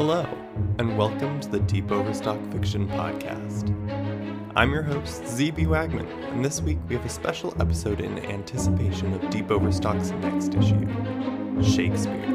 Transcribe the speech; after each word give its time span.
Hello, 0.00 0.26
and 0.78 0.96
welcome 0.96 1.38
to 1.40 1.48
the 1.50 1.60
Deep 1.60 1.92
Overstock 1.92 2.40
Fiction 2.50 2.88
Podcast. 2.88 3.68
I'm 4.56 4.72
your 4.72 4.82
host, 4.82 5.24
ZB 5.24 5.66
Wagman, 5.66 6.08
and 6.32 6.42
this 6.42 6.62
week 6.62 6.78
we 6.88 6.94
have 6.94 7.04
a 7.04 7.10
special 7.10 7.54
episode 7.60 8.00
in 8.00 8.18
anticipation 8.20 9.12
of 9.12 9.28
Deep 9.28 9.50
Overstock's 9.50 10.12
next 10.12 10.54
issue 10.54 10.86
Shakespeare. 11.62 12.34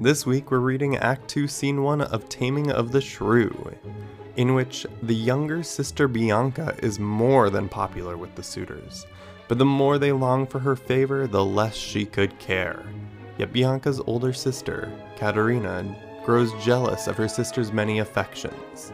This 0.00 0.24
week 0.24 0.50
we're 0.50 0.60
reading 0.60 0.96
Act 0.96 1.28
2, 1.28 1.46
Scene 1.46 1.82
1 1.82 2.00
of 2.00 2.30
Taming 2.30 2.70
of 2.70 2.90
the 2.90 3.02
Shrew, 3.02 3.74
in 4.36 4.54
which 4.54 4.86
the 5.02 5.14
younger 5.14 5.62
sister 5.62 6.08
Bianca 6.08 6.74
is 6.82 6.98
more 6.98 7.50
than 7.50 7.68
popular 7.68 8.16
with 8.16 8.34
the 8.34 8.42
suitors, 8.42 9.04
but 9.46 9.58
the 9.58 9.66
more 9.66 9.98
they 9.98 10.10
long 10.10 10.46
for 10.46 10.60
her 10.60 10.74
favor, 10.74 11.26
the 11.26 11.44
less 11.44 11.74
she 11.74 12.06
could 12.06 12.38
care. 12.38 12.86
Yet 13.38 13.52
Bianca's 13.52 14.00
older 14.06 14.32
sister, 14.32 14.92
Caterina, 15.16 15.84
grows 16.24 16.52
jealous 16.62 17.06
of 17.06 17.16
her 17.16 17.28
sister's 17.28 17.72
many 17.72 18.00
affections. 18.00 18.92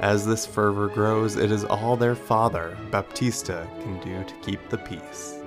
As 0.00 0.26
this 0.26 0.44
fervor 0.44 0.88
grows, 0.88 1.36
it 1.36 1.50
is 1.50 1.64
all 1.64 1.96
their 1.96 2.14
father, 2.14 2.76
Baptista, 2.90 3.66
can 3.80 3.98
do 4.00 4.22
to 4.22 4.34
keep 4.42 4.68
the 4.68 4.78
peace. 4.78 5.40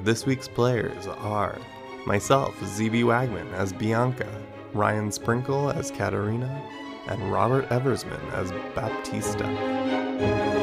This 0.00 0.24
week's 0.24 0.46
players 0.46 1.08
are 1.08 1.58
myself, 2.06 2.54
ZB 2.60 3.02
Wagman 3.02 3.52
as 3.54 3.72
Bianca, 3.72 4.28
Ryan 4.72 5.10
Sprinkle 5.10 5.70
as 5.70 5.90
Caterina, 5.90 6.62
and 7.08 7.32
Robert 7.32 7.68
Eversman 7.70 8.32
as 8.32 8.52
Baptista. 8.74 10.53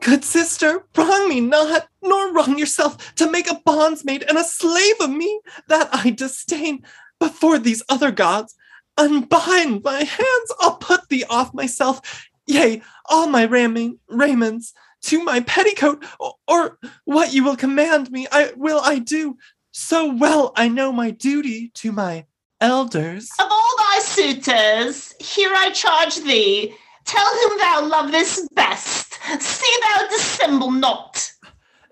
Good 0.00 0.24
sister, 0.24 0.86
wrong 0.96 1.28
me 1.28 1.40
not, 1.40 1.88
nor 2.02 2.32
wrong 2.32 2.58
yourself, 2.58 3.14
to 3.16 3.30
make 3.30 3.50
a 3.50 3.60
bondsmaid 3.64 4.22
and 4.22 4.38
a 4.38 4.44
slave 4.44 4.94
of 5.00 5.10
me, 5.10 5.40
that 5.68 5.88
I 5.92 6.10
disdain. 6.10 6.84
Before 7.18 7.58
these 7.58 7.82
other 7.90 8.10
gods, 8.10 8.54
unbind 8.96 9.84
my 9.84 10.04
hands, 10.04 10.52
I'll 10.60 10.76
put 10.76 11.08
thee 11.08 11.24
off 11.28 11.52
myself, 11.52 12.28
yea, 12.46 12.80
all 13.10 13.26
my 13.26 13.44
ramming, 13.44 13.98
raiments, 14.08 14.72
to 15.02 15.22
my 15.22 15.40
petticoat, 15.40 16.04
or, 16.18 16.34
or 16.48 16.78
what 17.04 17.32
you 17.34 17.44
will 17.44 17.56
command 17.56 18.10
me, 18.10 18.26
I 18.32 18.52
will 18.56 18.80
I 18.82 18.98
do. 18.98 19.36
So 19.72 20.12
well 20.12 20.52
I 20.56 20.68
know 20.68 20.92
my 20.92 21.10
duty 21.10 21.70
to 21.74 21.92
my 21.92 22.24
elders. 22.60 23.30
Of 23.38 23.46
all 23.50 23.76
thy 23.78 23.98
suitors, 24.00 25.14
here 25.20 25.52
I 25.54 25.70
charge 25.70 26.16
thee, 26.16 26.74
tell 27.04 27.24
whom 27.24 27.58
thou 27.58 27.86
lovest 27.86 28.54
best, 28.54 28.99
see 29.38 29.76
thou 29.82 30.08
dissemble 30.08 30.70
not. 30.70 31.32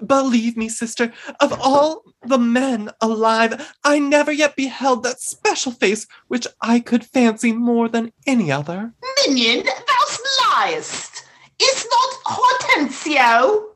Believe 0.05 0.57
me, 0.57 0.69
sister, 0.69 1.13
of 1.41 1.53
all 1.61 2.03
the 2.25 2.39
men 2.39 2.91
alive, 3.01 3.75
I 3.83 3.99
never 3.99 4.31
yet 4.31 4.55
beheld 4.55 5.03
that 5.03 5.21
special 5.21 5.73
face 5.73 6.07
which 6.29 6.47
I 6.63 6.81
could 6.81 7.05
fancy 7.05 7.53
more 7.53 7.89
than 7.89 8.13
any 8.27 8.53
other. 8.53 8.93
Minion, 9.27 9.65
thou 9.65 10.67
liest. 10.67 11.25
Is 11.61 11.87
not 11.91 12.11
Hortensio? 12.27 13.75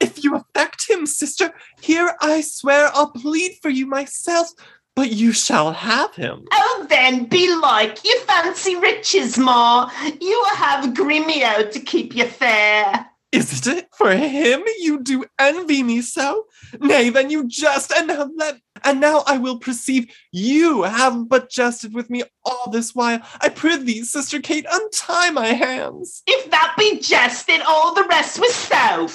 If 0.00 0.24
you 0.24 0.34
affect 0.34 0.88
him, 0.88 1.04
sister, 1.04 1.52
here 1.82 2.14
I 2.22 2.40
swear 2.40 2.90
I'll 2.94 3.10
plead 3.10 3.58
for 3.60 3.68
you 3.68 3.86
myself, 3.86 4.48
but 4.96 5.12
you 5.12 5.32
shall 5.32 5.72
have 5.72 6.14
him. 6.14 6.46
Oh, 6.52 6.69
then, 6.90 7.24
belike 7.24 8.04
you 8.04 8.20
fancy 8.20 8.76
riches 8.76 9.38
more. 9.38 9.86
You 10.20 10.44
have 10.56 10.92
Gremio 10.92 11.70
to 11.70 11.80
keep 11.80 12.14
you 12.14 12.26
fair. 12.26 13.06
Is 13.32 13.66
it 13.66 13.88
for 13.94 14.10
him 14.10 14.62
you 14.80 15.00
do 15.00 15.24
envy 15.38 15.84
me 15.84 16.02
so? 16.02 16.46
Nay, 16.80 17.10
then 17.10 17.30
you 17.30 17.46
jest, 17.46 17.92
and 17.92 18.08
now 18.08 18.28
let 18.36 18.56
and 18.82 19.00
now 19.00 19.22
I 19.26 19.38
will 19.38 19.58
perceive 19.58 20.10
you 20.32 20.82
have 20.82 21.28
but 21.28 21.50
jested 21.50 21.94
with 21.94 22.10
me 22.10 22.24
all 22.44 22.70
this 22.70 22.94
while. 22.94 23.20
I 23.40 23.50
prithee, 23.50 24.02
sister 24.02 24.40
Kate, 24.40 24.66
untie 24.70 25.30
my 25.30 25.48
hands. 25.48 26.22
If 26.26 26.50
that 26.50 26.74
be 26.76 26.98
jested, 26.98 27.60
all 27.68 27.94
the 27.94 28.04
rest 28.04 28.40
was 28.40 28.54
so. 28.54 29.08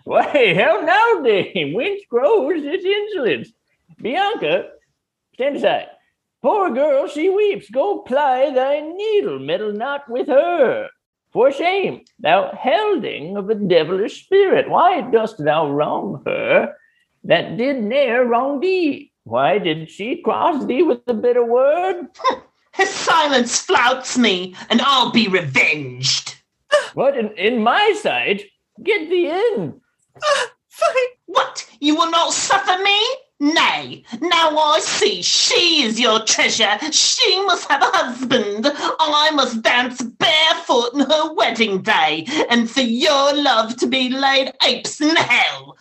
Why, 0.04 0.56
how 0.56 0.82
now, 0.82 1.22
dame? 1.22 1.74
Whence 1.74 2.02
grows 2.10 2.64
this 2.64 2.84
insolence? 2.84 3.52
Bianca, 4.02 4.70
stand 5.34 5.58
aside. 5.58 5.88
Poor 6.42 6.72
girl, 6.72 7.08
she 7.08 7.30
weeps. 7.30 7.70
Go 7.70 8.00
ply 8.00 8.52
thy 8.52 8.80
needle, 8.80 9.40
meddle 9.40 9.74
not 9.74 10.10
with 10.10 10.28
her. 10.28 10.90
For 11.32 11.52
shame, 11.52 12.04
thou 12.20 12.52
hilding 12.54 13.38
of 13.38 13.50
a 13.50 13.56
devilish 13.56 14.26
spirit, 14.26 14.70
why 14.70 15.02
dost 15.02 15.44
thou 15.44 15.70
wrong 15.72 16.22
her 16.26 16.74
that 17.24 17.58
did 17.58 17.84
ne'er 17.84 18.26
wrong 18.26 18.60
thee? 18.60 19.12
Why 19.24 19.60
did 19.60 19.90
she 19.90 20.22
cross 20.22 20.66
thee 20.66 20.84
with 20.84 21.02
a 21.08 21.14
bitter 21.14 21.46
word? 21.46 22.08
His 22.74 22.90
silence 22.90 23.62
flouts 23.62 24.18
me, 24.18 24.56
and 24.70 24.82
I'll 24.82 25.12
be 25.12 25.28
revenged. 25.28 26.36
What, 26.96 27.18
in, 27.18 27.30
in 27.38 27.64
my 27.64 27.98
sight? 28.02 28.44
Get 28.82 29.10
thee 29.10 29.30
in. 29.30 29.80
Ah, 30.22 30.48
fine. 30.70 31.12
What, 31.28 31.70
you 31.80 31.96
will 31.96 32.10
not 32.10 32.34
suffer 32.34 32.82
me? 32.82 33.00
Nay, 33.42 34.04
now 34.22 34.56
I 34.56 34.80
see 34.82 35.24
she 35.24 35.82
is 35.82 36.00
your 36.00 36.24
treasure. 36.26 36.78
She 36.92 37.44
must 37.48 37.68
have 37.72 37.82
a 37.82 37.86
husband. 37.86 38.68
I 38.68 39.32
must 39.34 39.64
dance 39.64 40.00
barefoot 40.00 40.94
on 40.94 41.00
her 41.10 41.34
wedding 41.34 41.82
day, 41.82 42.28
and 42.52 42.70
for 42.70 42.82
your 42.82 43.34
love 43.34 43.78
to 43.78 43.88
be 43.88 44.10
laid 44.10 44.54
apes 44.64 45.02
in 45.02 45.16
hell. 45.16 45.76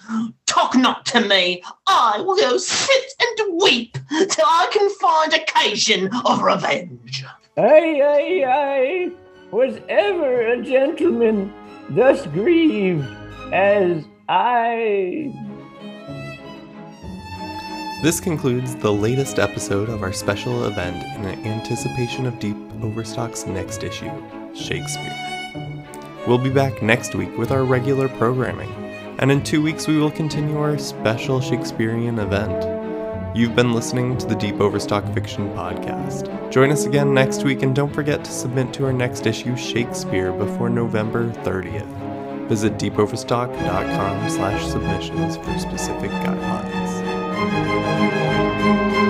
Talk 0.46 0.74
not 0.74 1.04
to 1.06 1.20
me. 1.20 1.62
I 1.86 2.22
will 2.22 2.36
go 2.36 2.56
sit 2.56 3.12
and 3.20 3.60
weep 3.60 3.92
till 4.08 4.46
I 4.46 4.66
can 4.72 4.88
find 4.94 5.34
occasion 5.34 6.08
of 6.24 6.40
revenge. 6.40 7.26
Ay, 7.58 8.00
ay, 8.00 8.44
ay. 8.46 9.10
Was 9.50 9.78
ever 9.90 10.52
a 10.52 10.62
gentleman 10.62 11.52
thus 11.90 12.26
grieved 12.28 13.04
as 13.52 14.02
I 14.30 15.49
This 18.02 18.18
concludes 18.18 18.74
the 18.76 18.90
latest 18.90 19.38
episode 19.38 19.90
of 19.90 20.02
our 20.02 20.12
special 20.14 20.64
event 20.64 21.04
in 21.18 21.46
anticipation 21.46 22.24
of 22.24 22.38
Deep 22.38 22.56
Overstock's 22.82 23.46
next 23.46 23.82
issue, 23.82 24.10
Shakespeare. 24.54 25.14
We'll 26.26 26.38
be 26.38 26.48
back 26.48 26.82
next 26.82 27.14
week 27.14 27.36
with 27.36 27.50
our 27.50 27.62
regular 27.62 28.08
programming, 28.08 28.72
and 29.18 29.30
in 29.30 29.42
two 29.42 29.60
weeks 29.60 29.86
we 29.86 29.98
will 29.98 30.10
continue 30.10 30.56
our 30.58 30.78
special 30.78 31.42
Shakespearean 31.42 32.18
event. 32.18 33.36
You've 33.36 33.54
been 33.54 33.74
listening 33.74 34.16
to 34.16 34.26
the 34.26 34.34
Deep 34.34 34.62
Overstock 34.62 35.04
Fiction 35.12 35.50
Podcast. 35.50 36.50
Join 36.50 36.72
us 36.72 36.86
again 36.86 37.12
next 37.12 37.44
week, 37.44 37.62
and 37.62 37.76
don't 37.76 37.92
forget 37.92 38.24
to 38.24 38.32
submit 38.32 38.72
to 38.74 38.86
our 38.86 38.94
next 38.94 39.26
issue, 39.26 39.54
Shakespeare, 39.58 40.32
before 40.32 40.70
November 40.70 41.28
30th. 41.44 42.48
Visit 42.48 42.78
deepoverstock.com 42.78 44.30
slash 44.30 44.66
submissions 44.66 45.36
for 45.36 45.58
specific 45.58 46.10
guidelines. 46.10 46.79
Thank 47.40 49.04
you. 49.04 49.09